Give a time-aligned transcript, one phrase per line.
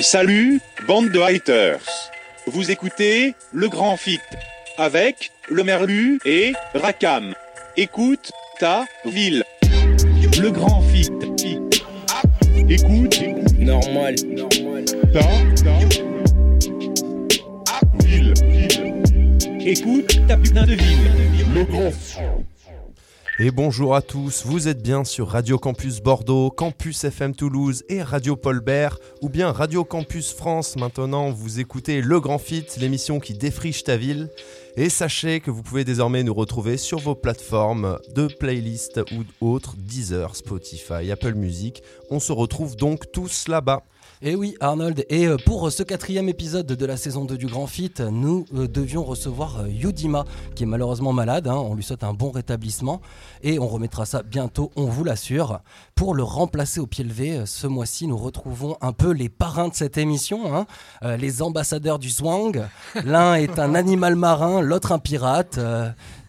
[0.00, 1.80] Salut, bande de haters.
[2.46, 4.20] Vous écoutez Le Grand Fit
[4.76, 7.34] avec le Merlu et Rakam.
[7.76, 9.44] Écoute ta ville.
[10.40, 11.10] Le Grand Fit.
[12.68, 13.20] Écoute
[13.58, 14.16] Normal.
[15.12, 15.20] ta,
[15.62, 15.78] ta
[18.04, 18.34] ville.
[19.64, 21.10] Écoute ta putain de ville.
[21.54, 21.92] Le Grand
[23.40, 28.00] Et bonjour à tous, vous êtes bien sur Radio Campus Bordeaux, Campus FM Toulouse et
[28.00, 30.76] Radio Paulbert, ou bien Radio Campus France.
[30.76, 34.30] Maintenant, vous écoutez Le Grand Fit, l'émission qui défriche ta ville.
[34.76, 39.74] Et sachez que vous pouvez désormais nous retrouver sur vos plateformes de playlist ou autres,
[39.78, 41.82] Deezer, Spotify, Apple Music.
[42.10, 43.82] On se retrouve donc tous là-bas.
[44.22, 45.04] Et Eh oui, Arnold.
[45.10, 48.66] Et euh, pour ce quatrième épisode de la saison 2 du Grand Fit, nous euh,
[48.68, 50.24] devions recevoir euh, Yudima,
[50.54, 51.46] qui est malheureusement malade.
[51.48, 51.56] hein.
[51.56, 53.00] On lui souhaite un bon rétablissement.
[53.42, 55.60] Et on remettra ça bientôt, on vous l'assure.
[55.94, 59.74] Pour le remplacer au pied levé, ce mois-ci, nous retrouvons un peu les parrains de
[59.74, 60.66] cette émission, hein.
[61.18, 62.62] Les ambassadeurs du Zwang.
[63.04, 65.58] L'un est un animal marin, l'autre un pirate.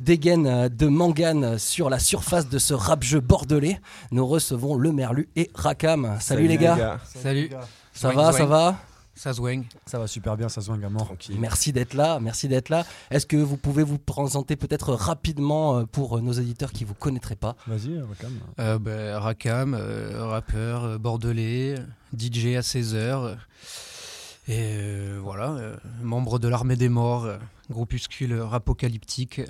[0.06, 3.82] Des gaines euh, de mangane sur la surface de ce rap-jeu bordelais.
[4.12, 6.16] Nous recevons le Merlu et Rakam.
[6.20, 7.00] Salut, les gars.
[7.04, 7.50] Salut,
[7.92, 8.78] Ça va, ça va
[9.18, 9.64] ça swing.
[9.86, 11.06] Ça va super bien, ça se voit à mort.
[11.06, 11.38] Tranquille.
[11.40, 12.86] Merci d'être là, merci d'être là.
[13.10, 16.94] Est-ce que vous pouvez vous présenter peut-être rapidement euh, pour euh, nos éditeurs qui vous
[16.96, 17.56] connaîtraient pas?
[17.66, 18.34] Vas-y, Rakam.
[18.60, 21.76] Euh, bah, Rakam, euh, rappeur euh, bordelais,
[22.14, 23.38] DJ à 16h.
[24.50, 27.38] et euh, voilà, euh, membre de l'armée des morts, euh,
[27.72, 29.42] groupuscule apocalyptique.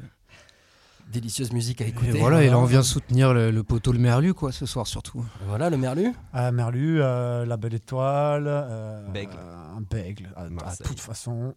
[1.11, 2.11] Délicieuse musique à Et écouter.
[2.19, 5.23] voilà, et là on vient soutenir le, le poteau le Merlu quoi ce soir surtout.
[5.47, 6.11] Voilà, le Merlu.
[6.33, 8.45] Ah, Merlu, euh, La Belle Étoile.
[8.47, 9.31] euh, Bègle.
[9.37, 11.53] euh, un bègle, à, toute façon.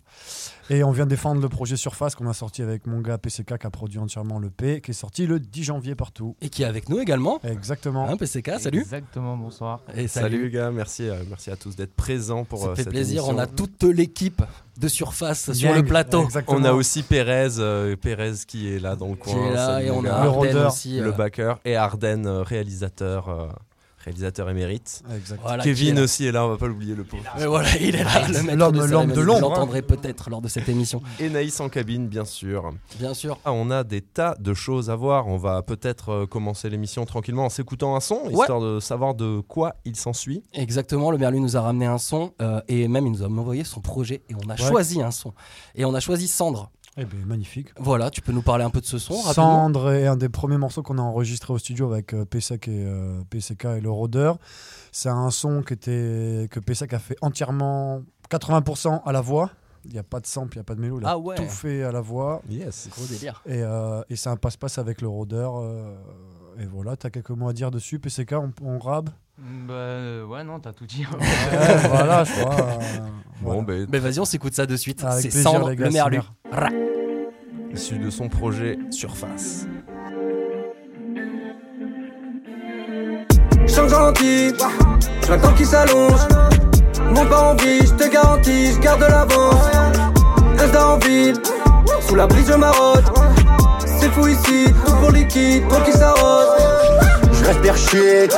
[0.70, 3.66] Et on vient défendre le projet Surface qu'on a sorti avec mon gars PCK qui
[3.66, 6.34] a produit entièrement le P, qui est sorti le 10 janvier partout.
[6.41, 7.41] Et qui est avec nous également.
[7.44, 8.08] Exactement.
[8.08, 8.80] Hein, PCK, salut.
[8.80, 9.82] Exactement, bonsoir.
[9.94, 12.82] Et Salut, les gars, merci, euh, merci à tous d'être présents pour Ça euh, fait
[12.82, 13.36] cette plaisir, émission.
[13.36, 14.42] on a toute l'équipe
[14.79, 16.23] de surface sur le plateau.
[16.25, 16.59] Exactement.
[16.59, 19.49] On a aussi Pérez, euh, Pérez qui est là dans le Qui coin.
[19.50, 20.03] est là salut et on a.
[20.03, 21.00] Le Arden rôdeur, aussi.
[21.00, 23.49] le euh, backer et Arden, euh, réalisateur, euh,
[24.04, 25.03] réalisateur émérite.
[25.42, 27.22] Voilà, est Kevin aussi est là, on va pas l'oublier le pauvre.
[27.41, 29.12] Et voilà, il est là, L'homme- de l'homme cérémonie.
[29.14, 29.48] de Vous l'ombre, hein.
[29.50, 31.03] l'entendrez peut-être lors de cette émission.
[31.20, 32.70] Et Naïs en cabine, bien sûr.
[32.98, 33.38] Bien sûr.
[33.44, 35.26] Ah, on a des tas de choses à voir.
[35.26, 39.41] On va peut-être euh, commencer l'émission tranquillement en s'écoutant un son, histoire de savoir de
[39.41, 40.42] quoi il s'ensuit.
[40.53, 43.64] Exactement, le Merlu nous a ramené un son euh, et même il nous a envoyé
[43.64, 44.69] son projet et on a Ouais.
[44.69, 45.32] choisi un son.
[45.75, 46.70] Et on a choisi Cendre.
[47.00, 47.69] Eh ben, magnifique.
[47.78, 50.59] Voilà, tu peux nous parler un peu de ce son Cendre est un des premiers
[50.59, 54.38] morceaux qu'on a enregistré au studio avec euh, PSEC et, euh, PCK et le rôdeur.
[54.91, 59.50] C'est un son qui était, que PSEC a fait entièrement 80% à la voix.
[59.84, 60.98] Il n'y a pas de sample, il n'y a pas de mélo.
[61.00, 61.37] Il a Ah ouais.
[61.37, 62.42] tout fait à la voix.
[62.50, 62.88] Yes.
[62.91, 63.42] Gros délire.
[63.47, 65.56] Et, euh, et c'est un passe-passe avec le rôdeur.
[65.58, 65.94] euh,
[66.60, 69.10] et voilà, t'as quelques mots à dire dessus, PCK, on, on rabe?
[69.38, 71.06] Bah euh, ouais, non, t'as tout dit.
[71.06, 72.54] Ouais, Voilà, je crois.
[72.60, 72.98] euh,
[73.41, 73.62] Bon, voilà.
[73.62, 75.04] ben, Mais vas-y, on s'écoute ça de suite.
[75.04, 76.20] Avec C'est Cendre, les gars, le Merlu.
[77.73, 79.67] Issu de son projet Surface.
[83.67, 84.53] Change gentil,
[85.27, 86.21] j'ai un temps qui s'allonge.
[87.11, 89.69] Monte pas en vie, je te garantis, je garde l'avance.
[90.59, 91.37] Reste en ville,
[92.06, 93.05] sous la brise je marotte.
[93.87, 96.49] C'est fou ici, tout pour liquide, pour qui s'arrose.
[97.33, 98.37] Je respire shit,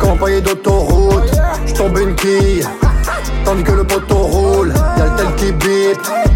[0.00, 1.30] campagne d'autoroute,
[1.66, 2.66] je tombe une quille,
[3.44, 6.35] tandis que le poteau roule, y'a le tel qui bip.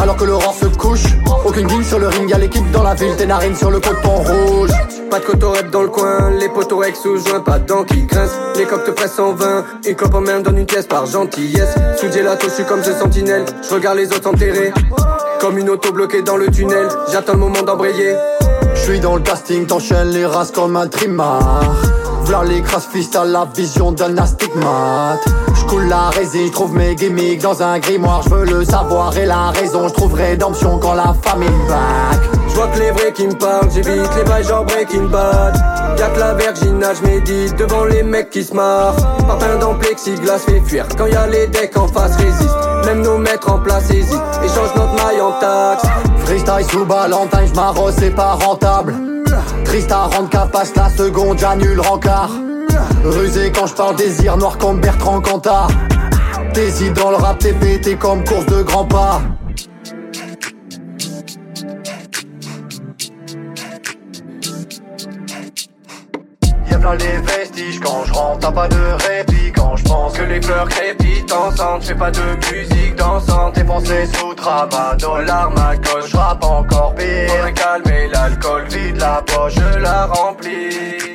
[0.00, 1.04] Alors que l'aurore se couche,
[1.44, 4.16] aucune guille sur le ring, y'a l'équipe dans la ville, tes narines sur le coton
[4.16, 4.70] rouge.
[5.10, 8.02] Pas de cotorep dans le coin, les poteaux ex sous joint, pas de dents qui
[8.02, 8.34] grincent.
[8.56, 11.74] Les coques te pressent en vain, une clope en main donne une pièce par gentillesse.
[11.98, 14.72] Sous gelato, je suis comme ce sentinelle, je regarde les autres enterrés.
[15.40, 18.16] Comme une auto bloquée dans le tunnel, j'attends le moment d'embrayer.
[18.74, 21.62] Je suis dans le casting, t'enchaînes les races comme un trimar.
[22.24, 25.24] V'là les crasses t'as la vision d'un astigmate.
[25.80, 28.22] La résine, trouve mes gimmicks dans un grimoire.
[28.22, 32.20] Je veux le savoir et la raison, je trouve rédemption quand la famine back.
[32.48, 35.56] Je vois que les vrais qui me parlent, j'évite les bails genre Breaking Bad.
[35.98, 38.96] Y'a que la vergina, je médite devant les mecs qui se marrent.
[39.26, 42.86] Parpaing dans plexiglas fait fuir quand y a les decks en face résistent.
[42.86, 45.84] Même nos maîtres en place hésitent et changent notre maille en taxe.
[46.24, 48.94] Freestyle sous Valentine, j'm'arrose, c'est pas rentable.
[49.64, 52.30] Triste à rendre capace, la seconde, j'annule rencard.
[53.04, 55.68] Rusé quand je parle désir, noir comme Bertrand Cantat.
[56.54, 59.20] Désir dans le rap, t'es pété comme course de grands pas.
[66.70, 68.76] Y'a plein les vestiges quand je rentre, t'as pas de
[69.08, 72.20] répit quand je pense Que les fleurs crépitent ensemble, fais pas de
[72.52, 73.54] musique dansante.
[73.54, 77.28] Tes pensées sous tramadol, l'arme à gauche, je encore pire.
[77.28, 81.13] Faudrait calmer l'alcool, vide la poche, je la remplis.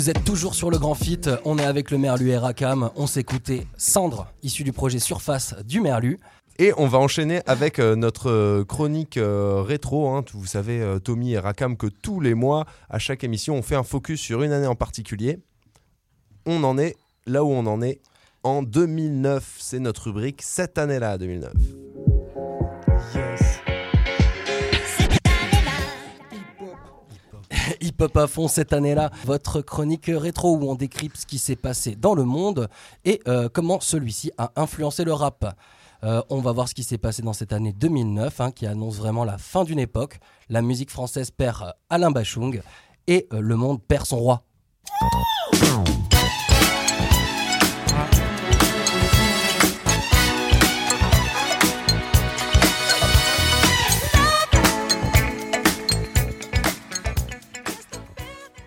[0.00, 1.20] Vous êtes toujours sur le Grand Fit.
[1.44, 2.90] On est avec le Merlu et Rakam.
[2.96, 6.18] On s'écoutait Cendre, issu du projet Surface du Merlu.
[6.58, 10.08] Et on va enchaîner avec euh, notre euh, chronique euh, rétro.
[10.08, 10.24] hein.
[10.32, 13.82] Vous savez, Tommy et Rakam, que tous les mois, à chaque émission, on fait un
[13.82, 15.38] focus sur une année en particulier.
[16.46, 18.00] On en est là où on en est
[18.42, 19.56] en 2009.
[19.58, 21.52] C'est notre rubrique cette année-là, 2009.
[28.00, 29.10] Hip-hop à fond cette année-là.
[29.26, 32.70] Votre chronique rétro où on décrypte ce qui s'est passé dans le monde
[33.04, 35.54] et euh, comment celui-ci a influencé le rap.
[36.02, 38.96] Euh, on va voir ce qui s'est passé dans cette année 2009 hein, qui annonce
[38.96, 40.18] vraiment la fin d'une époque.
[40.48, 42.62] La musique française perd euh, Alain Bachung
[43.06, 44.44] et le monde perd son roi.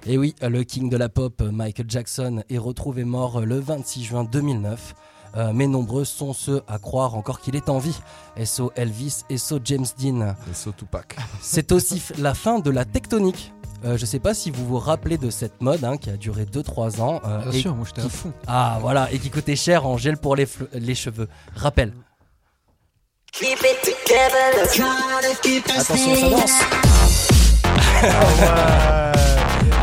[0.05, 4.23] Et oui, le king de la pop, Michael Jackson, est retrouvé mort le 26 juin
[4.25, 4.95] 2009.
[5.35, 7.97] Euh, mais nombreux sont ceux à croire encore qu'il est en vie.
[8.45, 10.35] SO Elvis, SO James Dean.
[10.49, 11.15] Et So Tupac.
[11.41, 13.51] C'est aussi la fin de la tectonique.
[13.85, 16.45] Euh, je sais pas si vous vous rappelez de cette mode hein, qui a duré
[16.45, 17.19] 2-3 ans.
[17.25, 18.31] euh, Bien et sûr, moi j'étais à fond.
[18.45, 21.27] Ah voilà, et qui coûtait cher en gel pour les, fle- les cheveux.
[21.55, 21.93] Rappel.
[25.75, 26.51] Attention, ça danse.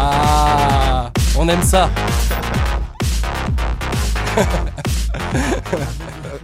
[0.03, 1.91] ah, on aime ça.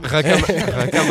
[0.03, 0.41] Rakam,
[0.77, 1.07] Rakam,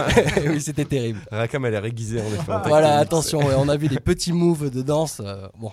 [0.48, 1.20] oui, c'était terrible.
[1.32, 2.52] Rakam, elle est aiguisée en effet.
[2.68, 5.22] Voilà, attention, ouais, on a vu des petits moves de danse.
[5.24, 5.72] euh, bon,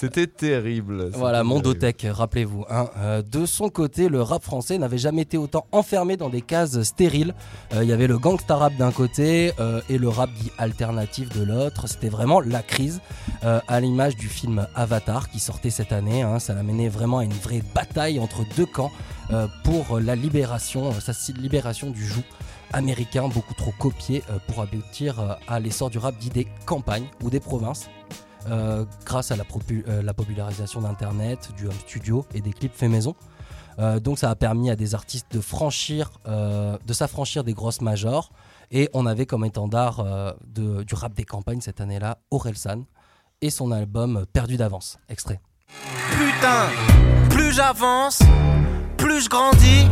[0.00, 1.10] C'était terrible.
[1.12, 1.44] voilà.
[1.44, 2.64] Mondotech, rappelez-vous.
[2.70, 2.88] hein.
[2.96, 6.80] Euh, de son côté, le rap français n'avait jamais été autant enfermé dans des cases
[6.84, 7.34] stériles.
[7.74, 11.28] Euh, Il y avait le gangsta rap d'un côté euh, et le rap dit alternatif
[11.36, 11.86] de l'autre.
[11.86, 13.02] C'était vraiment la crise,
[13.44, 16.22] euh, à l'image du film Avatar qui sortait cette année.
[16.22, 16.38] hein.
[16.38, 18.92] Ça l'a mené vraiment à une vraie bataille entre deux camps
[19.32, 22.22] euh, pour la libération, euh, sa libération du joug
[22.72, 27.06] américain, beaucoup trop copié euh, pour aboutir euh, à l'essor du rap dit des campagnes
[27.22, 27.90] ou des provinces.
[28.48, 33.14] Euh, grâce à euh, la popularisation d'Internet, du home studio et des clips faits maison.
[33.78, 38.30] Euh, donc ça a permis à des artistes de franchir, de s'affranchir des grosses majors.
[38.70, 40.04] Et on avait comme étendard
[40.46, 42.84] du rap des campagnes cette année-là Orelsan
[43.40, 44.98] et son album Perdu d'avance.
[45.08, 45.40] Extrait.
[46.12, 46.68] Putain,
[47.30, 48.20] plus j'avance,
[48.96, 49.86] plus je grandis,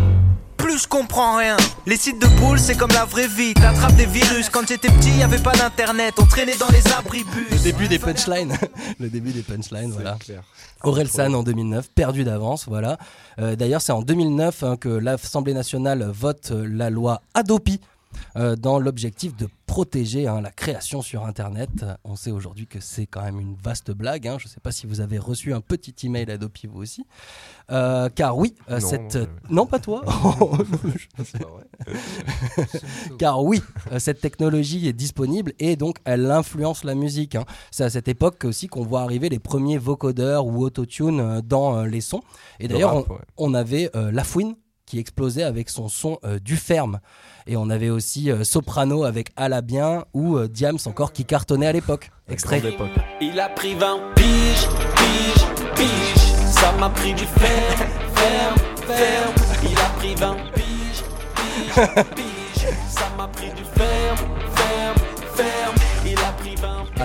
[0.68, 1.56] plus je comprends rien.
[1.86, 3.54] Les sites de boules, c'est comme la vraie vie.
[3.54, 4.50] T'attrapes des virus.
[4.50, 6.14] Quand j'étais petit, y avait pas d'internet.
[6.18, 7.50] On traînait dans les abribus.
[7.50, 8.52] Le début des punchlines.
[9.00, 10.16] le début des punchlines, voilà.
[10.20, 10.42] clair.
[10.82, 12.98] Orelsan en 2009, perdu d'avance, voilà.
[13.38, 17.80] Euh, D'ailleurs, c'est en 2009 hein, que l'Assemblée nationale vote euh, la loi Adopi
[18.36, 21.84] euh, dans l'objectif de protéger hein, la création sur Internet.
[22.04, 24.26] On sait aujourd'hui que c'est quand même une vaste blague.
[24.26, 24.36] hein.
[24.38, 27.04] Je ne sais pas si vous avez reçu un petit email Adopi vous aussi.
[27.70, 29.18] Euh, car oui, euh, Non, cette...
[29.50, 30.02] non, pas toi.
[31.38, 31.92] Pas.
[33.18, 33.62] Car oui,
[33.98, 37.34] cette technologie est disponible et donc elle influence la musique.
[37.34, 37.44] hein.
[37.70, 42.00] C'est à cette époque aussi qu'on voit arriver les premiers vocodeurs ou autotune dans les
[42.00, 42.22] sons.
[42.60, 43.20] Et Le d'ailleurs, on, ouais.
[43.36, 44.54] on avait La Fouine
[44.88, 47.00] qui explosait avec son son euh, du ferme.
[47.46, 51.72] Et on avait aussi euh, Soprano avec Alabien ou euh, Diams encore qui cartonnait à
[51.72, 52.10] l'époque.
[52.28, 52.62] Extrait.
[53.20, 56.34] Il a pris 20 piges, piges, piges.
[56.50, 59.34] Ça m'a pris du ferme, ferme, ferme.
[59.70, 61.04] Il a pris 20 piges,
[61.34, 62.68] piges, piges.
[62.88, 64.37] Ça m'a pris du ferme,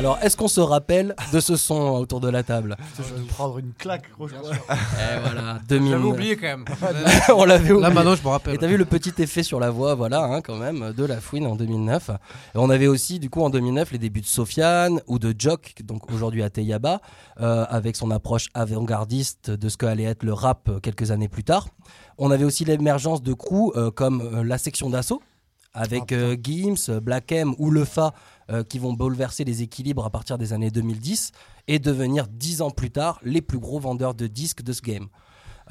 [0.03, 3.25] Alors, est-ce qu'on se rappelle de ce son autour de la table Je vais me
[3.25, 4.51] prendre une claque, gros, je crois.
[4.69, 5.91] Eh voilà, 2000.
[5.91, 6.65] J'avais oublié quand même.
[7.33, 7.87] on l'avait oublié.
[7.87, 8.55] Là maintenant je me rappelle.
[8.55, 11.21] Et t'as vu le petit effet sur la voix, voilà, hein, quand même, de la
[11.21, 12.09] fouine en 2009.
[12.09, 12.13] Et
[12.55, 16.11] on avait aussi, du coup, en 2009, les débuts de Sofiane ou de Jock, donc
[16.11, 16.99] aujourd'hui à Teyaba,
[17.39, 21.69] euh, avec son approche avant-gardiste de ce qu'allait être le rap quelques années plus tard.
[22.17, 25.21] On avait aussi l'émergence de crews euh, comme euh, la section d'assaut,
[25.73, 28.13] avec euh, Gims, Black M ou Le Fa,
[28.51, 31.31] euh, qui vont bouleverser les équilibres à partir des années 2010
[31.67, 35.07] et devenir dix ans plus tard les plus gros vendeurs de disques de ce game.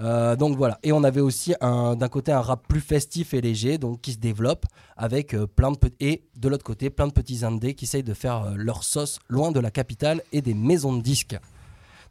[0.00, 0.78] Euh, donc voilà.
[0.82, 4.12] Et on avait aussi un- d'un côté un rap plus festif et léger, donc qui
[4.12, 4.64] se développe
[4.97, 8.52] avec plein de et de l'autre côté plein de petits indés qui essayent de faire
[8.56, 11.37] leur sauce loin de la capitale et des maisons de disques.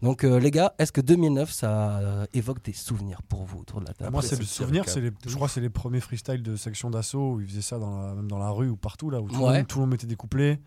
[0.02, 3.82] Donc euh, les gars, est-ce que 2009 ça euh, évoque des souvenirs pour vous autour
[3.82, 4.12] de la table?
[4.12, 6.90] Moi, c'est le souvenir, c'est les, je crois que c'est les premiers freestyles de section
[6.90, 9.28] d'assaut où ils faisaient ça dans la- même dans la rue ou partout, là où
[9.28, 9.58] tout, le Ouais.
[9.60, 10.60] monde, tout le monde mettait des couplets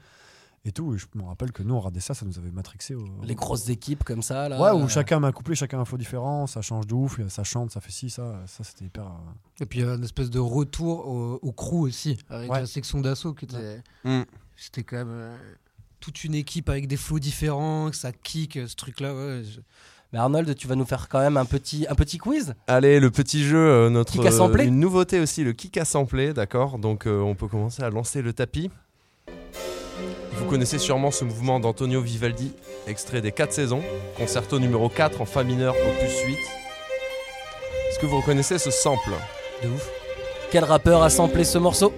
[0.64, 0.94] et tout.
[0.94, 2.94] Et je me rappelle que nous, on regardait ça, ça nous avait matrixé.
[2.94, 3.04] Au...
[3.24, 4.60] Les grosses équipes comme ça là.
[4.62, 7.18] Ouais, où euh, chacun met un couplet, chacun un flow différent, ça change de ouf,
[7.28, 8.40] ça chante, ça fait ci, ça.
[8.46, 9.06] Ça, c'était hyper.
[9.06, 12.50] euh, Et puis il y a une espèce de retour au, au crew aussi, avec
[12.52, 12.60] Ouais.
[12.60, 13.82] la section d'assaut qui était.
[14.04, 14.22] Mm.
[14.56, 15.32] C'était quand même
[16.04, 19.14] toute une équipe avec des flows différents, que ça kick, ce truc-là.
[19.14, 19.60] Ouais, je-
[20.12, 22.54] Mais Arnold, tu vas nous faire quand même un petit, un petit quiz?
[22.66, 24.64] Allez, le petit jeu, euh, notre Kick à sampler?
[24.64, 26.78] euh, une nouveauté aussi, le kick à sampler, d'accord?
[26.78, 28.70] Donc euh, on peut commencer à lancer le tapis.
[30.36, 32.52] Vous connaissez sûrement ce mouvement d'Antonio Vivaldi,
[32.86, 33.82] extrait des 4 saisons,
[34.16, 36.36] concerto numéro 4 en fa mineur opus 8.
[37.88, 39.10] Est-ce que vous reconnaissez ce sample?
[39.62, 39.88] De ouf.
[40.50, 41.92] Quel rappeur a samplé ce morceau?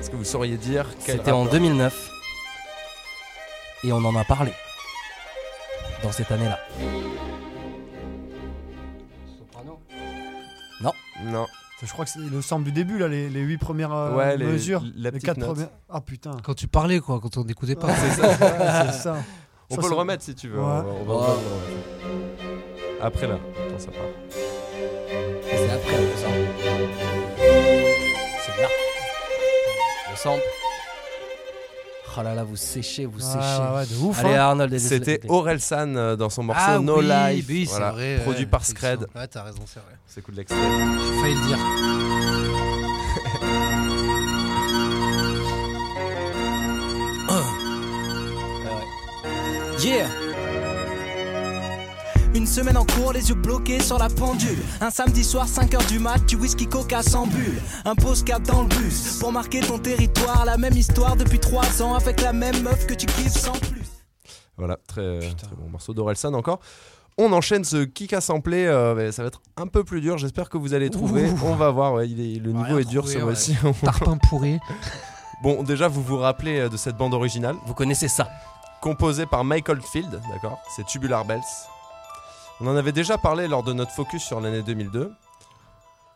[0.00, 1.52] Est-ce que vous sauriez dire quel C'était en rappeur?
[1.52, 2.10] 2009.
[3.84, 4.52] Et on en a parlé.
[6.02, 6.58] Dans cette année-là.
[11.22, 11.46] Non.
[11.82, 14.36] Je crois que c'est le sample du début, là, les, les 8 premières euh, Ouais,
[14.36, 14.82] les- mesures.
[14.96, 15.50] la les petite 4 note.
[15.52, 15.68] premières.
[15.88, 16.36] Ah putain.
[16.42, 17.88] Quand tu parlais, quoi, quand on n'écoutait pas.
[17.94, 18.92] C'est ça.
[18.92, 19.16] Ça.
[19.70, 20.58] On Ça, peut le remettre si tu veux.
[20.58, 20.64] Ouais.
[20.64, 23.38] On va- on Après là,
[23.70, 24.02] quand ça part.
[24.30, 26.48] C'est après le sample.
[28.44, 28.68] C'est là.
[30.10, 30.42] Le sample.
[32.16, 33.38] Oh là là, vous séchez, vous séchez.
[33.38, 34.18] ouais, ouais, de ouf.
[34.20, 34.40] Allez, hein.
[34.50, 35.28] Arnold, C'était aidez.
[35.28, 38.50] Orelsan euh, dans son morceau Ah No oui, Life, oui, c'est voilà, vrai, produit ouais,
[38.50, 38.64] par.
[38.64, 39.06] Scred.
[39.14, 39.94] Ouais, t'as raison, c'est vrai.
[40.06, 40.56] C'est cool l'extrait.
[40.58, 41.58] J'ai failli le dire.
[49.84, 50.23] Yeah.
[52.34, 54.58] Une semaine en cours, les yeux bloqués sur la pendule.
[54.80, 57.60] Un samedi soir, 5h du mat, du whisky coca sans bulle.
[57.84, 60.44] Un pause cap dans le bus pour marquer ton territoire.
[60.44, 63.82] La même histoire depuis 3 ans avec la même meuf que tu kiffes sans plus.
[64.56, 66.58] Voilà, très, très bon morceau d'Orelsan encore.
[67.18, 70.48] On enchaîne ce kick à sampler, euh, ça va être un peu plus dur, j'espère
[70.48, 71.30] que vous allez trouver.
[71.30, 71.38] Ouh.
[71.44, 73.22] On va voir, ouais, il est- le niveau est dur ce ouais.
[73.22, 73.56] mois-ci.
[73.84, 74.58] Tarpin pourri.
[75.44, 78.28] bon, déjà, vous vous rappelez euh, de cette bande originale, Vous connaissez ça
[78.80, 81.40] composée par Michael Field, d'accord C'est Tubular Bells.
[82.60, 85.12] On en avait déjà parlé lors de notre focus sur l'année 2002.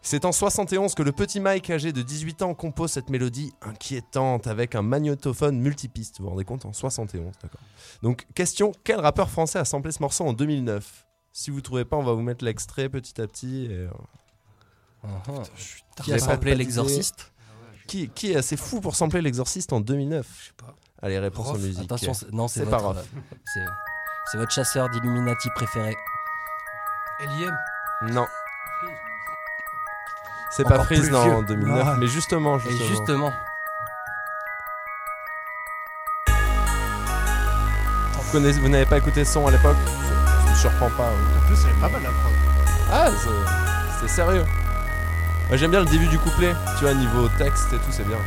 [0.01, 4.47] C'est en 71 que le petit Mike, âgé de 18 ans, compose cette mélodie inquiétante
[4.47, 6.19] avec un magnétophone multipiste.
[6.19, 7.61] Vous vous rendez compte En 71, d'accord.
[8.03, 11.97] Donc, question quel rappeur français a samplé ce morceau en 2009 Si vous trouvez pas,
[11.97, 13.67] on va vous mettre l'extrait petit à petit.
[13.67, 13.89] et, euh,
[16.03, 17.33] Qui a J'ai pas- samplé pas l'exorciste?
[17.89, 20.75] qui, qui est assez fou pour sampler l'exorciste en 2009 Je sais pas.
[21.03, 21.85] Allez, réponse en musique.
[21.85, 23.03] Attention, c'est- non, c'est C'est pas euh,
[23.55, 23.61] c'est,
[24.31, 25.97] c'est votre chasseur d'Illuminati préféré.
[27.21, 27.57] L.I.M.
[28.03, 28.27] Non.
[30.51, 31.33] C'est pas Encore Freeze, plus non, vieux.
[31.35, 31.85] en 2009.
[31.87, 31.97] Ah.
[31.99, 32.89] Mais justement, Et justement.
[32.89, 33.33] justement,
[38.15, 39.77] Vous, connaissez- vous n'avez pas écouté ce son à l'époque?
[39.87, 41.05] Je je me surprends pas.
[41.05, 41.39] ouais.
[41.43, 42.33] En plus, elle est pas mal la prod.
[42.93, 44.45] Ah, c'est- c'était sérieux.
[45.53, 46.55] J'aime bien le début du couplet.
[46.79, 48.19] Tu vois, niveau texte et tout, c'est bien.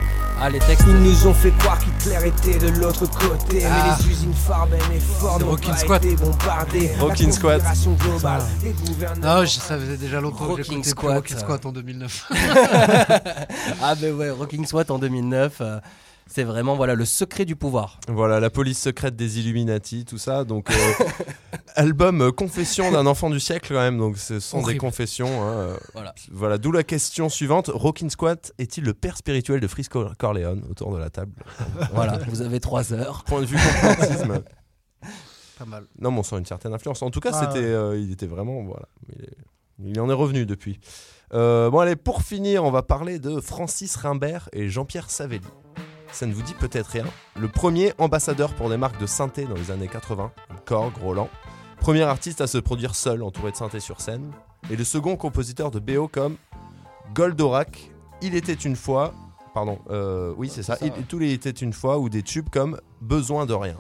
[0.41, 0.86] Ah les textes.
[0.88, 3.98] Ils nous ont fait croire qu'Hitler était de l'autre côté Ah.
[4.00, 6.03] Mais les usines Farben et Ford Rockin' pas Squat.
[6.05, 7.62] été bombardées Rockin' globale
[8.88, 11.15] gouvernements Non, je- ça faisait déjà longtemps que Rocking j'écoutais Squat.
[11.15, 12.27] Rocking Squat en 2009.
[13.83, 15.79] Ah ben ouais, Rocking SWAT en 2009, euh,
[16.33, 18.00] c'est vraiment voilà le secret du pouvoir.
[18.07, 20.43] Voilà, la police secrète des Illuminati, tout ça.
[20.45, 20.75] Donc, euh,
[21.75, 23.97] album euh, Confession d'un enfant du siècle, quand même.
[23.97, 25.27] Donc, ce sont des confessions.
[25.43, 26.13] hein, euh, Voilà.
[26.31, 27.69] Voilà, d'où la question suivante.
[27.73, 31.33] Rockin' Squat est-il le père spirituel de Frisco Corleone autour de la table?
[31.93, 33.23] Voilà, vous avez trois heures.
[33.25, 34.41] Point de vue complotisme.
[35.59, 35.83] pas mal.
[36.00, 37.01] Non, mais on sent une certaine influence.
[37.01, 37.71] En tout cas, Ah, c'était, ouais.
[37.73, 38.63] euh, il était vraiment.
[38.63, 38.88] Voilà.
[39.09, 39.38] Il, est-
[39.83, 40.79] il en est revenu depuis.
[41.33, 45.41] Euh, bon, allez, pour finir, on va parler de Francis Rimbert et Jean-Pierre Savelli.
[46.11, 47.05] Ça ne vous dit peut-être rien.
[47.39, 51.29] Le premier ambassadeur pour des marques de synthé dans les années 80, comme Korg, Roland.
[51.79, 54.31] Premier artiste à se produire seul, entouré de synthé sur scène.
[54.69, 56.37] Et le second compositeur de BO comme
[57.13, 57.91] Goldorak,
[58.21, 59.13] Il était une fois.
[59.53, 60.75] Pardon, euh, oui, c'est ça.
[60.75, 61.03] ça, Il, ouais.
[61.09, 63.77] Tous les était une fois, ou des tubes comme Besoin de rien.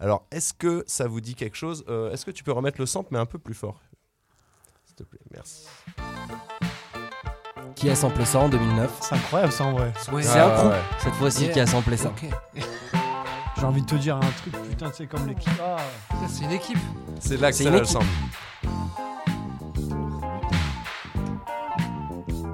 [0.00, 2.86] Alors, est-ce que ça vous dit quelque chose Euh, Est-ce que tu peux remettre le
[2.86, 3.80] sample, mais un peu plus fort
[4.84, 5.66] S'il te plaît, merci.
[7.74, 9.92] Qui a samplé ça en 2009 C'est incroyable ça en vrai.
[10.12, 10.22] Ouais.
[10.22, 10.76] C'est Ah, un crew ouais.
[11.02, 11.52] cette fois-ci Yeah.
[11.52, 12.12] qui a samplé ça.
[13.58, 15.52] J'ai envie de te dire un truc, putain, c'est comme l'équipe.
[15.62, 15.76] Ah.
[16.10, 16.78] Ça, C'est une équipe.
[17.20, 17.98] C'est là que C'est ça une là, le équipe.
[17.98, 18.06] sample.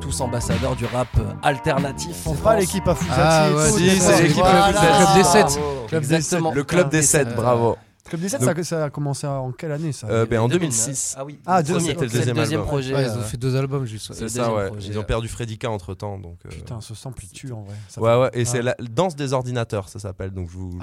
[0.00, 1.08] Tous ambassadeurs du rap
[1.42, 2.24] alternatif.
[2.24, 2.56] Pas France.
[2.60, 4.68] l'équipe à Fusati Ah, ouais, Si, c'est l'équipe Voilà.
[4.70, 5.60] le Club des sept.
[5.88, 6.52] Club des Exactement.
[6.52, 7.76] Le club des 7, Euh, bravo.
[8.10, 10.48] Club des 7, Donc- ça, ça a commencé en quelle année ça Euh, ben, en
[10.48, 10.60] 2009.
[10.76, 11.14] 2006.
[11.16, 11.38] Ah oui.
[11.46, 12.62] Ah, deux- c'était le deuxième album.
[12.66, 12.94] projet.
[12.94, 14.12] Ouais, ils euh, ont fait deux albums juste.
[14.12, 14.66] C'est ça, ouais.
[14.68, 16.18] projet, Ils ont perdu Fredika entre temps.
[16.18, 17.74] Donc, euh, Putain, ce sample il tue en vrai.
[17.88, 18.30] Ça Ouais, fait- ouais.
[18.34, 18.62] Et c'est Ah.
[18.62, 20.30] la danse des ordinateurs, ça s'appelle.
[20.32, 20.78] Donc, je vous.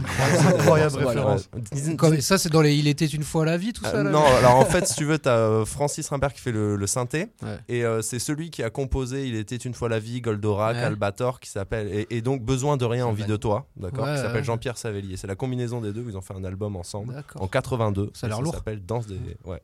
[0.58, 1.50] Incroyable référence.
[1.98, 4.10] Comme- ça, c'est dans les Il était une fois la vie, tout Euh, ça là
[4.12, 7.28] non, alors en fait, si tu veux, t'as Francis Rimbert qui fait le, le synthé,
[7.42, 7.58] Ouais.
[7.68, 10.84] et euh, c'est celui qui a composé Il était une fois la vie, Goldorak, Ouais.
[10.84, 14.44] Albator, qui s'appelle, et, et donc Besoin de rien, envie de toi, d'accord, qui s'appelle.
[14.44, 15.14] Jean-Pierre Savelli.
[15.14, 17.17] Et c'est la combinaison des deux, ils ont fait un album ensemble.
[17.36, 18.12] En 82.
[18.14, 18.56] Ça a l'air lourd.
[18.56, 19.20] s'appelle Danse des.
[19.46, 19.62] Ouais.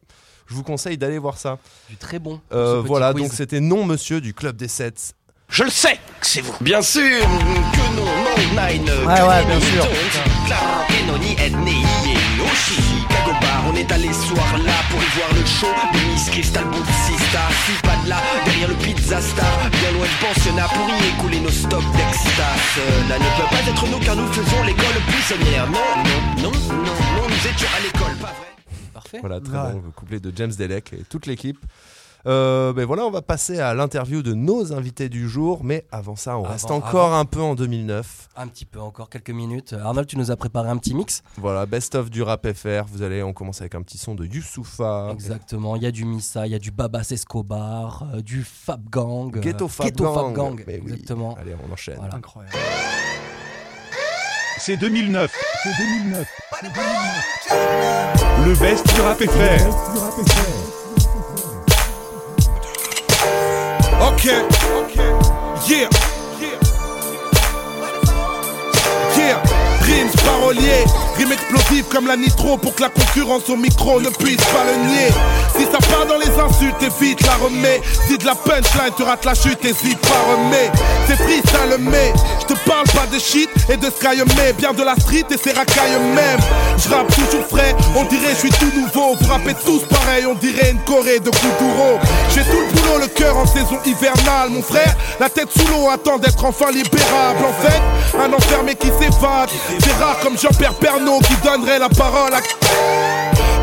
[0.48, 1.58] Je vous conseille d'aller voir ça.
[1.90, 2.42] Du très bon.
[2.52, 3.24] Euh, voilà, quiz.
[3.24, 5.16] donc c'était non monsieur du club des 7.
[5.54, 6.56] Je le sais que c'est vous.
[6.62, 8.90] Bien sûr que non, non, nine.
[9.06, 9.86] Ouais, ouais, bien sûr.
[13.66, 16.64] On est allé ce soir là pour y voir le show de Miss Crystal.
[16.74, 21.08] Je suis pas de là, derrière le pizza star, bien loin de pensionnat pour y
[21.18, 22.58] écouler nos stocks d'extas.
[22.76, 25.68] Cela ne peut pas être nous car nous faisons l'école buissonnière.
[25.70, 28.54] Non, non, non, non, non, nous étions à l'école, pas vrai.
[28.94, 29.18] Parfait.
[29.22, 29.72] Voilà, très Ouais.
[29.74, 31.60] bon le couplet de James Delec et toute l'équipe.
[32.26, 36.16] Euh, ben voilà, on va passer à l'interview de nos invités du jour, mais avant
[36.16, 37.20] ça, on Avant- reste encore avant.
[37.20, 38.30] un peu en 2009.
[38.38, 39.74] Un petit peu encore quelques minutes.
[39.74, 41.22] Arnold, tu nous as préparé un petit mix.
[41.38, 42.86] Voilà, best of du rap FR.
[42.92, 45.76] Vous allez, on commence avec un petit son de Youssoufa, Exactement.
[45.76, 49.36] Il y a du Missa, il y a du Babas Escobar, euh, du Fab Gang.
[49.36, 50.34] euh, Ghetto Fab Fab Gang.
[50.34, 50.64] Gang.
[50.66, 50.92] Mais oui.
[50.94, 51.36] Exactement.
[51.40, 51.98] Allez, on enchaîne.
[51.98, 52.16] Voilà.
[52.16, 52.56] Incroyable.
[54.60, 55.30] C'est 2009.
[55.64, 56.28] C'est 2009.
[58.46, 60.83] Le best du rap FR.
[64.04, 64.26] Ok.
[65.66, 65.88] Yeah.
[69.18, 69.42] Yeah.
[69.88, 74.38] Rimes paroliers, rimes explosives comme la nitro pour que la concurrence au micro ne puisse
[74.38, 75.10] pas le nier.
[75.58, 77.82] Si ça part dans les insultes, évite la remets.
[78.08, 80.72] Si de la punchline, tu rates la chute, hésite pas remets.
[81.08, 84.84] C'est freestyle mais je te parle pas de shit et de sky mais bien de
[84.84, 86.40] la street et ses racailles même.
[86.78, 89.16] Je rappe toujours frais, on dirait je suis tout nouveau.
[89.16, 92.00] Vous tous pareil, on dirait une Corée de Kuduro.
[92.34, 94.96] J'ai tout le boulot, le cœur en saison hivernale, mon frère.
[95.20, 97.44] La tête sous l'eau attend d'être enfin libérable.
[97.46, 97.82] En fait,
[98.18, 99.50] un enfermé qui s'évade.
[99.80, 102.40] C'est rare comme Jean-Pierre Pernaud qui donnerait la parole à.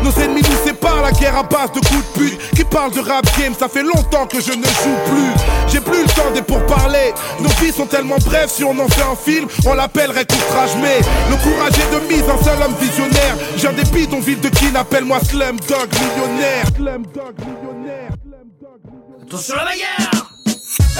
[0.03, 2.55] Nos ennemis nous séparent, la guerre à base de coups de pute.
[2.55, 5.31] Qui parle de rap game, ça fait longtemps que je ne joue plus.
[5.71, 9.03] J'ai plus le temps des pourparlers Nos vies sont tellement brèves, si on en fait
[9.03, 13.35] un film On l'appellerait courtrage mais Le courage est de mise, un seul homme visionnaire.
[13.57, 16.65] J'ai un des bidonvilles de qui appelle-moi Slumdog millionnaire.
[16.75, 18.11] Slumdog millionnaire.
[19.27, 20.30] Attention la bagarre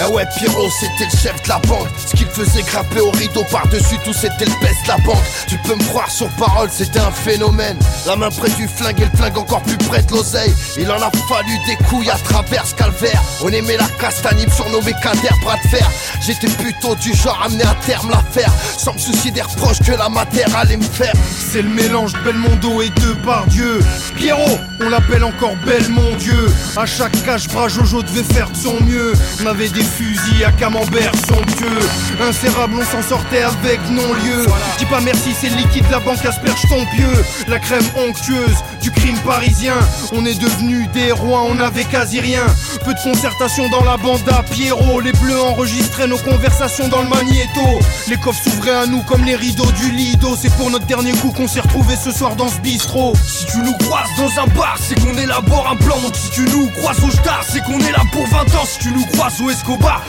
[0.00, 1.88] Eh ouais, Pierrot, c'était le chef de la banque.
[2.06, 5.22] Ce qu'il faisait grimper au rideau par-dessus tout, c'était le best de la banque.
[5.46, 7.78] Tu peux me croire sur parole, c'était un phénomène.
[8.06, 10.52] La main près du flingue et le flingue encore plus près de l'oseille.
[10.78, 13.22] Il en a fallu des couilles à travers ce calvaire.
[13.42, 15.88] On aimait la castagne, surnommé Kader, bras de fer.
[16.20, 18.52] J'étais plutôt du genre à à terme l'affaire.
[18.78, 21.12] Sans me soucier des reproches que la matière allait me faire.
[21.52, 23.80] C'est le mélange Belmondo et de par Dieu.
[24.16, 26.46] Pierrot, on l'appelle encore Belle mon Dieu.
[26.76, 29.12] À chaque cache-bras, Jojo devait faire de son mieux.
[29.42, 31.88] On avait fusils à camembert somptueux.
[32.20, 34.46] Insérable, on s'en sortait avec non-lieu.
[34.78, 37.12] Dis pas merci, c'est liquide, la banque asperge ton pieu.
[37.48, 39.74] La crème onctueuse du crime parisien.
[40.12, 42.44] On est devenus des rois, on avait quasi rien.
[42.84, 45.00] Peu de concertation dans la bande à Pierrot.
[45.00, 47.60] Les bleus enregistraient nos conversations dans le magnéto.
[48.08, 50.36] Les coffres s'ouvraient à nous comme les rideaux du Lido.
[50.40, 53.14] C'est pour notre dernier coup qu'on s'est retrouvés ce soir dans ce bistrot.
[53.26, 55.98] Si tu nous croises dans un bar, c'est qu'on élabore un plan.
[56.00, 58.64] Donc si tu nous croises au star, c'est qu'on est là pour 20 ans.
[58.66, 59.50] Si tu nous croises au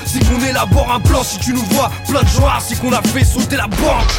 [0.06, 1.24] C'est qu'on élabore un plan.
[1.24, 4.14] Si tu nous vois plein de joie, c'est qu'on a fait sauter la banque.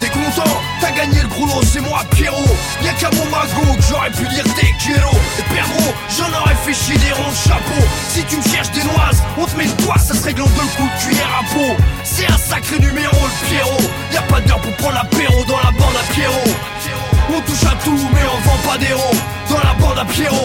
[0.00, 2.56] T'es content T'as gagné le gros lot, c'est moi Pierrot.
[2.82, 6.74] Y'a qu'à mon magot que j'aurais pu dire des kilos Et perdreau, j'en aurais fait
[6.74, 7.84] chier des ronds de chapeau.
[8.08, 10.46] Si tu me cherches des noises, on te met le doigt, ça se règle en
[10.46, 11.82] deux coups de cuillère à peau.
[12.04, 13.90] C'est un sacré numéro le Pierrot.
[14.12, 16.50] Y'a pas d'heure pour prendre l'apéro dans la bande à Pierrot.
[17.36, 19.14] On touche à tout mais on vend pas d'héros
[19.48, 20.44] Dans la bande à Pierrot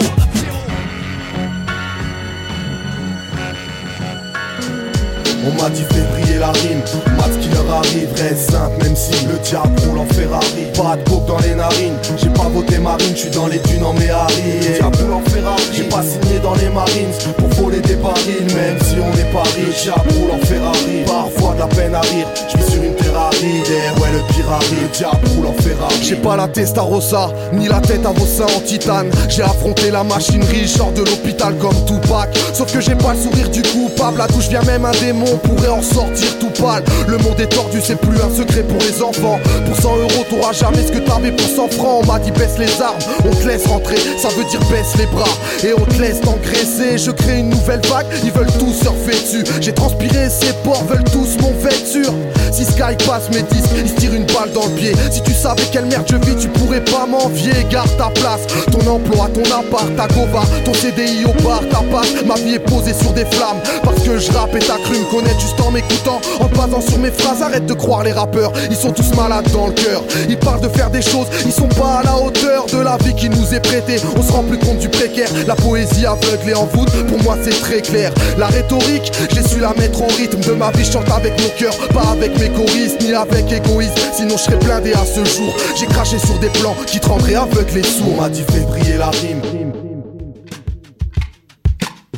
[5.50, 6.84] On m'a dit fais la rime,
[7.20, 10.64] mat ce qui leur arrive, reste simple même si le diable roule en Ferrari.
[10.76, 13.84] Pas de coke dans les narines, j'ai pas voté marine, je suis dans les dunes
[13.84, 14.60] en Méhari.
[14.62, 18.48] Diable roule en Ferrari, j'ai pas signé dans les marines pour voler des barils.
[18.56, 21.04] Même si on est pas riche, diable roule en Ferrari.
[21.06, 22.94] Parfois de la peine à rire, je vis sur une
[23.42, 25.96] Et ouais le pire arrive, le diable roule en Ferrari.
[26.02, 29.10] J'ai pas la testarossa, ni la tête à vos seins en titane.
[29.30, 32.30] J'ai affronté la machinerie, sors de l'hôpital comme Tupac.
[32.54, 35.70] Sauf que j'ai pas le sourire du coupable, d'où je viens même un démon pourrait
[35.70, 39.40] en sortir tout pâle Le monde est tordu, c'est plus un secret pour les enfants.
[39.66, 42.60] Pour 100 euros t'auras jamais ce que t'avais pour 100 francs On m'a dit baisse
[42.60, 45.26] les armes, on te laisse rentrer Ça veut dire baisse les bras.
[45.64, 47.00] Et on te laisse t'engraisser.
[47.00, 49.44] Je crée une nouvelle vague, ils veulent tous surfer dessus.
[49.60, 52.14] J'ai transpiré, ces porcs veulent tous mon vêture
[52.52, 54.94] Si Sky passe mes disques, ils se tirent une balle dans le pied.
[55.10, 57.54] Si tu savais quelle merde je vis, tu pourrais pas m'envier.
[57.72, 62.24] Garde ta place, ton emploi, ton appart, ta gova Ton CDI au bar, ta passe.
[62.24, 66.22] Ma vie est posée sur des flammes Parce que je me connaître juste en m'écoutant
[66.40, 69.68] En basant sur mes phrases, arrête de croire les rappeurs Ils sont tous malades dans
[69.68, 70.04] le cœur.
[70.30, 73.16] Ils parlent de faire des choses, ils sont pas à la hauteur de la vie
[73.16, 73.98] qui nous est prêtée.
[74.18, 77.38] On se rend plus compte du précaire La poésie aveugle et en voûte, pour moi
[77.44, 78.12] c'est très clair.
[78.38, 80.40] La rhétorique, j'ai su la mettre en rythme.
[80.40, 83.94] De ma vie, je chante avec mon cœur Pas avec mes choristes, ni avec égoïsme
[84.16, 85.54] Sinon je serais blindé à ce jour.
[85.78, 88.98] J'ai craché sur des plans qui te rendraient aveugle et sourd On m'a dit briller
[88.98, 89.42] la rime.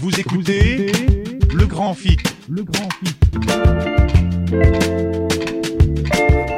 [0.01, 0.91] Vous écoutez
[1.71, 2.17] grand fit.
[2.49, 3.15] Le grand fit.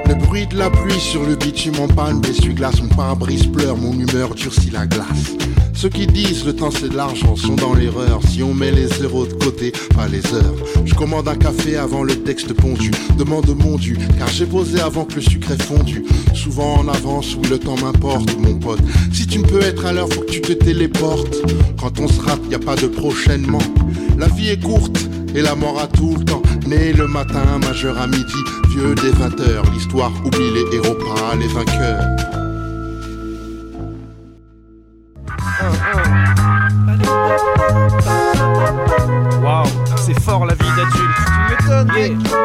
[0.08, 3.94] Le bruit de la pluie sur le bitume en panne, l'essuie-glace, mon pare-brise pleure, mon
[3.94, 5.36] humeur durcit la glace.
[5.76, 8.22] Ceux qui disent le temps c'est de l'argent sont dans l'erreur.
[8.28, 10.56] Si on met les zéros de côté, pas les heures.
[10.84, 12.90] Je commande un café avant le texte pondu.
[13.18, 16.06] Demande mon dû, car j'ai posé avant que le sucre est fondu.
[16.34, 18.82] Souvent en avance, oui le temps m'importe, mon pote.
[19.12, 21.38] Si tu ne peux être à l'heure, faut que tu te téléportes.
[21.80, 23.62] Quand on se rate, y a pas de prochainement.
[24.18, 24.98] La vie est courte
[25.36, 26.42] et la mort a tout le temps.
[26.68, 28.34] Né le matin, majeur à midi,
[28.70, 29.64] vieux des 20 heures.
[29.74, 32.06] L'histoire oublie les héros, pas les vainqueurs.
[39.44, 39.66] Waouh,
[39.98, 41.18] c'est fort la vie d'adulte.
[41.26, 41.92] Tu m'étonnes.
[41.94, 42.43] Qu'est-ce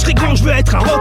[0.00, 0.99] je serai grand, je veux être un Forbans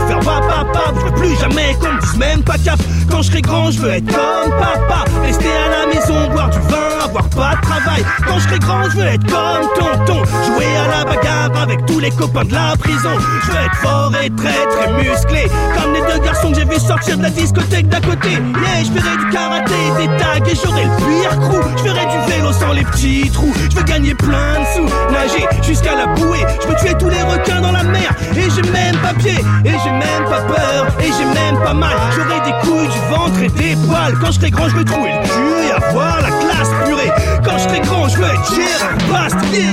[0.00, 0.92] faire papa papa.
[0.96, 2.78] Je veux plus jamais qu'on me dise même pas cap.
[3.10, 5.04] Quand je serai grand, je veux être comme papa.
[5.22, 8.04] Rester à la maison, boire du vin, avoir pas de travail.
[8.26, 10.22] Quand je serai grand, je veux être comme tonton.
[10.46, 13.10] Jouer à la bagarre avec tous les copains de la prison.
[13.44, 15.50] Je veux être fort et très très musclé.
[15.76, 18.30] Comme les deux garçons que j'ai vu sortir de la discothèque d'à côté.
[18.30, 21.60] Yeah, je ferai du karaté, des tags et j'aurai le pire crew.
[21.76, 23.52] Je ferai du vélo sans les petits trous.
[23.70, 26.44] Je veux gagner plein de sous, nager jusqu'à la bouée.
[26.62, 28.14] Je veux tuer tous les requins dans la mer.
[28.36, 31.96] Et j'ai même pas pied, et j'ai même pas peur, et j'ai même pas mal.
[32.14, 34.18] J'aurai des couilles, du ventre et des poils.
[34.20, 37.12] Quand je serai grand, je veux trouver le cul et avoir la classe purée.
[37.44, 39.68] Quand je serai grand, je veux être Gérard Bastier.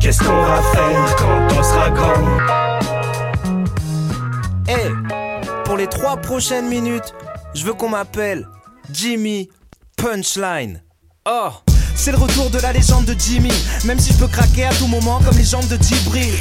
[0.00, 2.12] Qu'est-ce qu'on va faire quand on sera grand?
[4.68, 4.90] Hey,
[5.64, 7.14] pour les trois prochaines minutes,
[7.54, 8.46] je veux qu'on m'appelle
[8.92, 9.48] Jimmy
[9.96, 10.82] Punchline.
[11.26, 11.48] Oh,
[11.94, 13.52] c'est le retour de la légende de Jimmy.
[13.84, 16.34] Même si je peux craquer à tout moment comme les jambes de Djibril.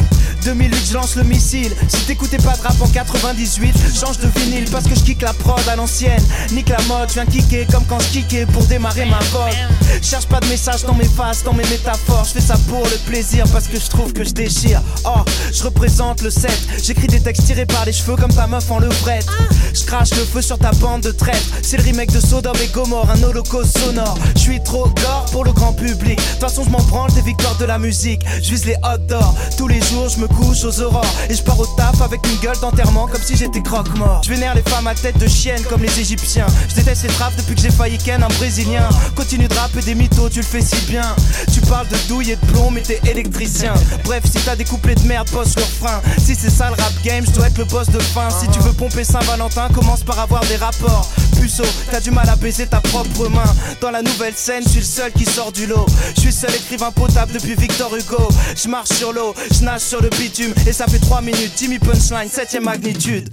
[0.44, 1.72] 2008, je lance le missile.
[1.88, 5.34] Si t'écoutais pas de rap en 98, change de vinyle parce que je kick la
[5.34, 6.24] prod à l'ancienne.
[6.52, 9.54] Nique la mode, je viens kicker comme quand je kickais pour démarrer ma vogue.
[10.02, 12.26] Cherche pas de message dans mes faces, dans mes métaphores.
[12.26, 14.82] Je fais ça pour le plaisir parce que je trouve que je déchire.
[15.06, 16.52] Oh, je représente le 7.
[16.84, 19.28] J'écris des textes tirés par les cheveux comme ta meuf en levrette.
[19.74, 21.48] Je crache le feu sur ta bande de traîtres.
[21.62, 24.18] C'est le remake de Sodome et Gomorre, un holocauste sonore.
[24.36, 26.18] Je suis trop gore pour le grand public.
[26.18, 28.22] De toute façon, je m'en branle des victoires de la musique.
[28.42, 29.34] Je vise les hot d'or.
[29.58, 31.06] Tous les jours, je me couche aux aurores.
[31.30, 34.22] Et je pars au taf avec une gueule d'enterrement comme si j'étais croque-mort.
[34.24, 36.48] Je vénère les femmes à tête de chienne comme les Égyptiens.
[36.70, 38.88] Je déteste les trappes depuis que j'ai failli ken un Brésilien.
[39.16, 41.16] Continue de rapper des mythos, tu le fais si bien.
[41.54, 43.74] Tu parles de douille et de plomb, mais t'es électricien.
[44.04, 46.02] Bref, si t'as des couplets de merde, bosse le frein.
[46.18, 48.30] Si c'est ça le rap game, je dois être le boss de fin.
[48.30, 51.10] Si tu veux pomper Saint-Valentin, commence par avoir des rapports.
[51.40, 53.44] Puceau, t'as du mal à baiser ta propre main.
[53.82, 55.86] Dans la nouvelle scène, je suis le seul qui sort du lot.
[56.16, 58.30] Je suis seul écrivain potable depuis Victor Hugo.
[58.56, 62.30] Je marche sur l'eau, je nage sur le Et ça fait 3 minutes, Jimmy Punchline,
[62.30, 63.30] 7ème magnitude.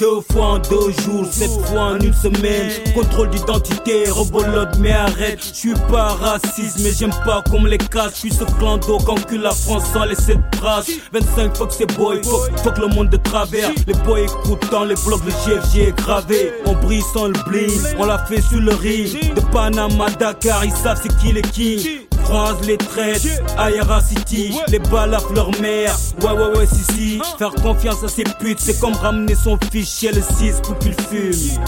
[0.00, 2.70] Deux fois en deux jours, sept fois en une semaine.
[2.94, 5.40] Contrôle d'identité, rebolote, mais arrête.
[5.46, 8.14] Je suis pas raciste, mais j'aime pas qu'on me les casse.
[8.14, 10.90] Je suis ce clan d'eau qu'encule la France sans laisser de traces.
[11.12, 13.68] 25 fois que c'est boy, faut, faut que le monde de travers.
[13.86, 16.54] Les boys écoutant les blocs, le GFG est gravé.
[16.64, 19.34] On brille sans le bling, on l'a fait sur le ring.
[19.34, 24.78] De Panama Dakar, ils savent c'est qui les kings croise les traites, Ayara City, les
[24.78, 25.96] balafres leur mère.
[26.22, 27.22] Ouais, ouais, ouais, si, si.
[27.38, 31.60] Faire confiance à ces putes, c'est comme ramener son fichier le 6 pour qu'il fume.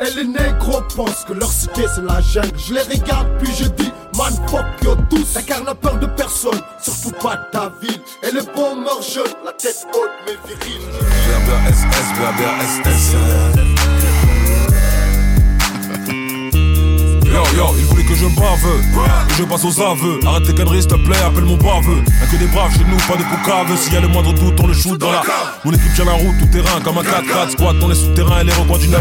[0.00, 2.52] Et les négros pensent que leur cité c'est la jungle.
[2.56, 5.32] Je les regarde puis je dis, man fuck yo tous.
[5.34, 8.00] Dakar n'a peur de personne, surtout pas de ta ville.
[8.22, 10.82] Et les bons meurent jeunes, la tête haute mais virile.
[11.26, 13.14] BRBRSS, BRBRSS.
[17.24, 20.20] Yo yo, je bave, je passe aux aveux.
[20.26, 22.02] Arrête tes conneries s'il te plaît, appelle mon baveux.
[22.20, 23.76] Y'a que des braves chez nous, pas de poucaves.
[23.76, 25.22] S'il y a le moindre doute, on le shoot dans la.
[25.64, 27.50] Mon équipe tient la route, tout terrain comme un 4x4.
[27.50, 28.96] Squat dans les souterrains et les recoins du 9-4.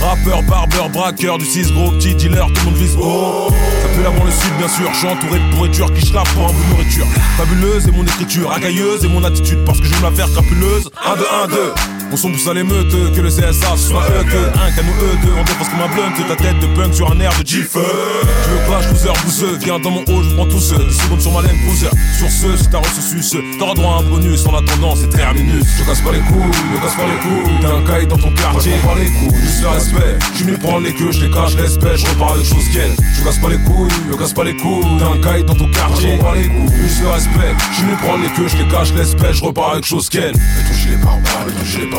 [0.00, 3.48] Rappeur, barbeur, braqueur, du 6 gros, petit dealer, tout le monde vise haut.
[3.82, 4.88] Ça pue l'avant le sud, bien sûr.
[4.92, 7.06] Je suis entouré de pourriture qui schlappe pour un bout de nourriture.
[7.36, 9.64] Fabuleuse est mon écriture, racailleuse est mon attitude.
[9.64, 10.90] Parce que je la faire crapuleuse.
[11.04, 12.01] 1, 2, 1, 2.
[12.12, 15.16] On sombre plus à l'émeute que le CSA, ce soit eux que un canon eux
[15.24, 15.32] deux.
[15.32, 17.78] On défonce comme un blunt, ta tête de punk sur un air de G kiffe.
[17.78, 19.56] Je me clash, loser, bouseux.
[19.56, 20.86] Viens dans mon haut, je prends tout seul.
[20.86, 21.88] 10 secondes sur ma laine, poser.
[22.18, 24.44] Sur ce, si t'as reçu suce, t'auras droit à un bonus.
[24.44, 25.64] En attendant, c'est terminus.
[25.78, 27.52] Je casse pas les couilles, je casse pas les couilles.
[27.62, 29.40] T'as un caille dans ton quartier, pas les couilles.
[29.40, 30.18] Juste le respect.
[30.36, 32.00] Je me prends les queues, je les cache, l'espèce.
[32.00, 32.92] Je repars avec chose qu'elle.
[33.16, 34.84] Je casse pas les couilles, je casse pas les couilles.
[34.98, 36.76] T'as un caille dans ton quartier, pas les couilles.
[36.76, 37.56] Juste le respect.
[37.72, 39.36] Je me prends les queues, je les cache, l'espèce.
[39.36, 40.32] Je repars avec chose qu'elle.
[40.32, 40.98] Toucher les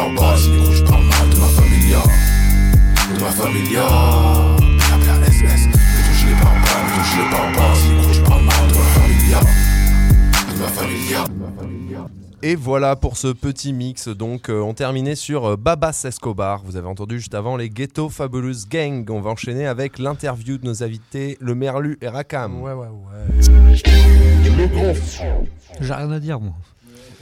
[0.04, 0.38] barbares.
[0.38, 2.00] Si gros, je parle mal de ma familia.
[3.14, 3.88] De ma familia.
[4.98, 5.68] Bla bla SS.
[5.68, 7.76] Mais toucher les barbares, mais toucher les barbares.
[7.76, 9.40] Si gros, je parle mal de ma familia.
[10.54, 11.26] De ma familia.
[12.46, 14.10] Et voilà pour ce petit mix.
[14.10, 16.62] Donc, euh, on terminait sur euh, Babas Escobar.
[16.66, 19.10] Vous avez entendu juste avant les Ghetto Fabulous Gang.
[19.10, 22.62] On va enchaîner avec l'interview de nos invités, le Merlu et Rakam.
[22.62, 23.44] Ouais, ouais, ouais.
[25.80, 26.54] J'ai rien à dire, moi.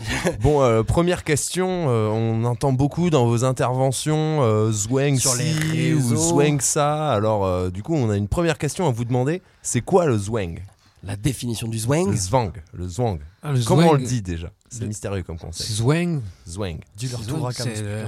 [0.41, 1.89] Bon, euh, première question.
[1.89, 6.15] euh, on entend beaucoup dans vos interventions euh, Zwang Sur les ou réseaux.
[6.31, 7.11] Zwang ça.
[7.11, 9.41] Alors, euh, du coup, on a une première question à vous demander.
[9.61, 10.59] C'est quoi le Zwang?
[11.03, 12.09] La définition du Zwang?
[12.11, 12.51] Le Zwang.
[12.73, 13.19] Le Zwang.
[13.41, 14.01] Ah, le Comment on zwang.
[14.01, 14.51] le dit déjà?
[14.69, 15.69] C'est Le- mystérieux comme concept.
[15.69, 16.21] Zwang.
[16.47, 16.77] Zwang.
[16.95, 17.67] Dis-leur tout, Zwang, Rakam.
[17.73, 18.05] c'est le-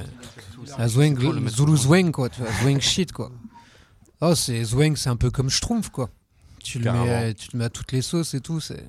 [0.78, 3.32] un zwang, Zulu zwang quoi, tu vois, zwang shit quoi.
[4.22, 6.10] Oh c'est zwang, c'est un peu comme schtroumpf quoi.
[6.64, 7.06] Tu le, Carrément.
[7.06, 8.86] mets, tu le mets à toutes les sauces et tout, c'est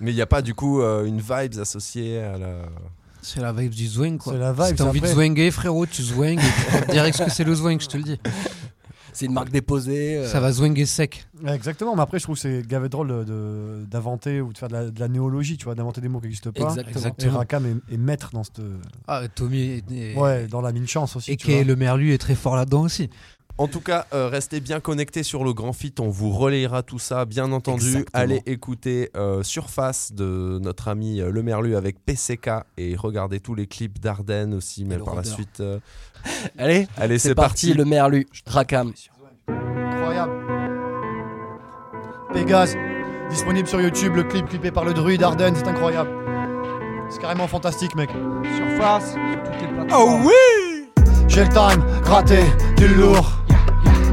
[0.00, 2.48] Mais il n'y a pas du coup euh, une vibes associée à la.
[3.22, 4.32] c'est la vibe du zwang quoi.
[4.34, 5.14] C'est la Si vibe, t'as envie de après.
[5.16, 7.96] zwanger frérot, tu zwang et tu crois direct ce que c'est le zwang, je te
[7.96, 8.20] le dis.
[9.14, 10.18] C'est une marque déposée.
[10.18, 11.26] euh, Ça va zwanger sec.
[11.42, 14.58] Ouais, Exactement, mais après, je trouve que c'est gavé drôle de- de- d'inventer ou de
[14.58, 16.74] faire de la, de la néologie, tu vois, d'inventer des mots qui n'existent pas.
[16.86, 17.32] Exactement.
[17.32, 18.60] Et Rakam est, est maître dans cette.
[19.08, 21.32] Ah Tommy est- Ouais, dans la mine chance aussi.
[21.32, 21.64] et tu vois.
[21.64, 23.08] le merlu est très fort là-dedans aussi.
[23.58, 25.94] En tout cas, euh, restez bien connectés sur le Grand Fit.
[25.98, 27.86] On vous relayera tout ça, bien entendu.
[27.86, 28.22] Exactement.
[28.22, 33.54] Allez écouter euh, Surface de notre ami euh, Le Merlu avec PCK et regardez tous
[33.54, 34.84] les clips d'Ardennes aussi.
[34.84, 35.60] Mais par la suite.
[35.60, 35.78] euh,
[36.58, 37.78] Allez, Allez, c'est c'est parti, parti.
[37.78, 38.92] le Merlu, Rakam.
[39.48, 40.32] Incroyable.
[42.34, 42.76] Pégase,
[43.30, 46.10] disponible sur YouTube, le clip clippé par le druide Arden, c'est incroyable.
[47.08, 48.10] C'est carrément fantastique, mec.
[48.56, 50.22] Surface, sur toutes les plateformes.
[50.24, 50.88] Oh oui
[51.28, 52.40] J'ai le time, gratté,
[52.76, 53.32] du lourd.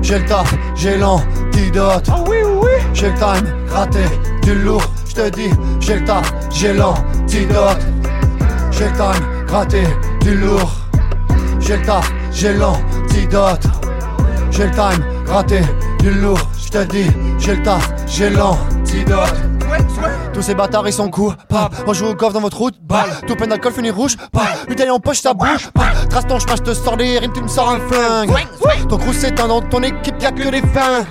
[0.04, 2.08] J'ai le taf, j'ai l'antidote.
[2.12, 2.72] Ah oui, oui.
[2.94, 4.04] J'ai le time, gratté,
[4.42, 4.84] du lourd.
[5.08, 7.80] Je te dis, j'ai le taf, j'ai l'antidote.
[8.72, 9.84] J'ai le time, gratté,
[10.20, 10.72] du lourd.
[11.62, 13.64] J'ai le taf, j'ai l'antidote.
[14.52, 15.62] J'ai le time, gratté,
[16.00, 16.50] du lourd.
[16.62, 19.53] Je te dis, j'ai le taf, j'ai l'antidote.
[20.34, 21.76] Tous ces bâtards ils sont coupables.
[21.86, 23.10] On joue au golf dans votre route, balle.
[23.28, 24.44] Tout plein d'alcool finit rouge, balle.
[24.68, 25.94] Bouteille en poche, ça bouge, balle.
[26.10, 28.32] Trace ton chemin, je te sors des rimes, tu me sors un flingue.
[28.90, 31.06] Ton crew s'éteint dans ton équipe, y'a que des fins.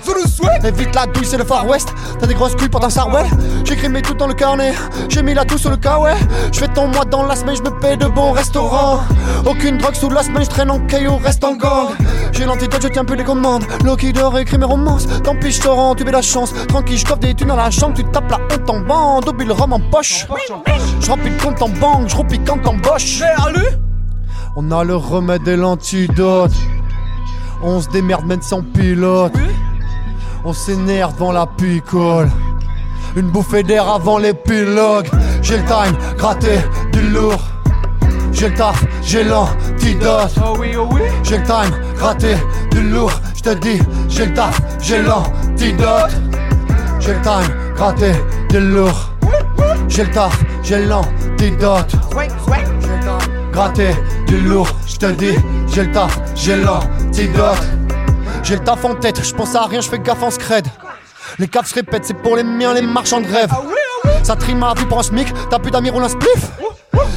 [0.65, 1.95] Évite la douille, c'est le Far West.
[2.19, 3.27] T'as des grosses couilles pour un sarouel.
[3.65, 4.75] J'écris mes tout dans le carnet.
[5.09, 6.17] J'ai mis la tout sur le cas, ouais.
[6.53, 9.01] Je fais ton mois dans la semaine, je me paie de bons restaurants.
[9.47, 11.89] Aucune drogue sous la semaine, je traîne en caillou, reste en gang.
[12.33, 13.65] J'ai l'antidote, je tiens plus les commandes.
[13.85, 15.07] Loki dort, écrit mes romances.
[15.23, 16.53] Tant pis, je te rends, tu mets la chance.
[16.69, 18.81] Tranquille, je des thunes dans la chambre, tu tapes la honte en
[19.13, 19.29] bande.
[19.29, 20.27] Oublie le rhum en poche.
[21.01, 23.23] Je remplis le compte en banque, je roupille quand t'embauches.
[24.57, 26.53] On a le remède et l'antidote.
[27.63, 29.33] On se démerde même sans pilote.
[30.45, 32.31] On s'énerve devant la picole.
[33.17, 35.09] Une bouffée d'air avant l'épilogue.
[35.43, 36.59] J'ai le time, gratté,
[36.93, 37.41] du lourd.
[38.33, 40.35] J'ai le taf, j'ai l'antidote.
[40.45, 40.99] Oh oh.
[41.23, 42.35] J'ai le time, gratté,
[42.71, 43.13] du lourd.
[43.37, 46.13] Je te dis, j'ai le taf, j'ai l'antidote.
[47.05, 48.13] J'ai le time, gratté,
[48.49, 49.11] du lourd.
[49.89, 51.97] J'ai le taf, j'ai l'antidote.
[53.53, 53.91] Gratté,
[54.29, 54.69] du lourd.
[54.87, 55.35] Je te dis,
[55.67, 57.59] j'ai le taf, j'ai l'antidote.
[58.45, 60.69] J'ai le taf en tête, je pense à rien, je fais gaffe en scred.
[61.41, 63.51] Les caves se répètent, c'est pour les miens, les marchands de rêve.
[64.23, 66.51] Ça trime la vie pour un smic, t'as plus d'amis, roule un spliff.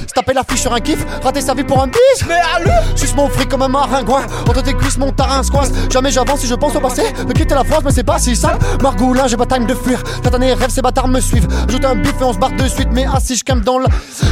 [0.07, 2.25] Se taper l'affiche sur un kiff, rater sa vie pour un bise.
[2.27, 5.71] Mais allô Suce mon fric comme un maringouin, entre tes cuisses mon tarin coince.
[5.91, 8.35] Jamais j'avance si je pense au passé, de quitter la France, mais c'est pas si
[8.35, 8.57] simple.
[8.81, 10.01] Margoulin, j'ai pas time de fuir.
[10.23, 11.47] Tatané rêve, ces bâtards me suivent.
[11.67, 13.87] Ajoute un bif et on se barre de suite, mais assis, je dans la.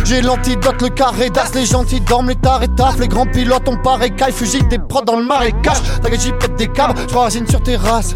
[0.05, 3.77] J'ai l'antidote, le carré d'as, les gentils dorment, les tarés taffent, les grands pilotes ont
[3.77, 5.81] pas caille, fusille des prods dans le marécage.
[6.01, 8.13] T'inquiète, j'y pète des câbles, je sur terrasse.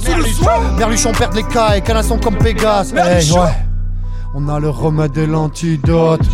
[0.77, 2.93] Merluchon perd les cailles, canasson comme Pégase.
[2.93, 3.66] Hey, ouais.
[4.33, 6.27] On a le remède et l'antidote.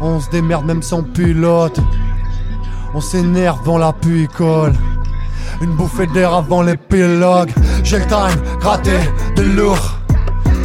[0.00, 1.78] On se démerde même sans pilote.
[2.94, 4.72] On s'énerve dans la picole.
[5.60, 7.50] Une bouffée d'air avant l'épilogue.
[7.82, 8.98] J'ai le time, gratté,
[9.36, 9.98] de lourd.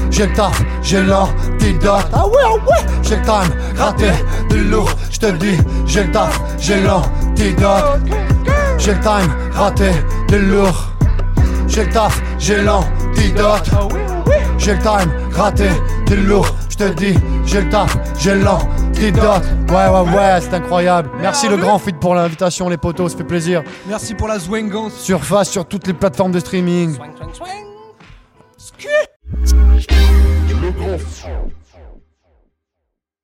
[0.09, 2.07] J'ai le taf, j'ai l'antidote.
[2.11, 2.85] Ah ouais, ah ouais.
[3.01, 4.09] J'ai le time, gratté,
[4.49, 4.89] de lourd.
[5.09, 8.01] Je te dis, j'ai le taf, j'ai l'antidote.
[8.77, 9.91] J'ai le time, gratté,
[10.29, 10.90] de lourd.
[11.71, 13.69] J'ai le taf, j'ai l'antidote.
[14.57, 15.69] J'ai le time, gratté,
[16.05, 16.53] de lourd.
[16.69, 19.43] Je te dis, j'ai le taf, j'ai l'antidote.
[19.69, 21.09] Ouais, ouais, ouais, c'est incroyable.
[21.21, 23.63] Merci le grand fit pour l'invitation, les potos, ça fait plaisir.
[23.87, 24.95] Merci pour la zwingance.
[24.95, 26.97] Surface sur toutes les plateformes de streaming.
[30.61, 30.97] Le grand